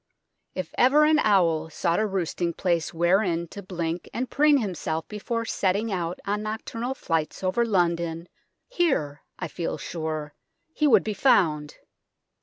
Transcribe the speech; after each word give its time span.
If 0.55 0.73
ever 0.79 1.03
an 1.05 1.19
owl 1.19 1.69
sought 1.69 1.99
a 1.99 2.07
roosting 2.07 2.53
place 2.53 2.91
wherein 2.91 3.47
to 3.49 3.61
blink 3.61 4.09
and 4.11 4.31
preen 4.31 4.57
himself 4.57 5.07
before 5.07 5.45
setting 5.45 5.91
out 5.91 6.19
on 6.25 6.41
nocturnal 6.41 6.95
flights 6.95 7.43
over 7.43 7.63
London, 7.63 8.27
here, 8.67 9.21
I 9.37 9.47
feel 9.47 9.77
sure, 9.77 10.33
he 10.73 10.87
would 10.87 11.03
be 11.03 11.13
found. 11.13 11.75